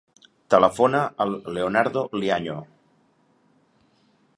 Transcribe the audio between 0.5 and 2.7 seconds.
Telefona al Leonardo Liaño.